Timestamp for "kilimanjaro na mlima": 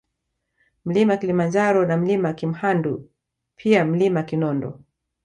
1.17-2.33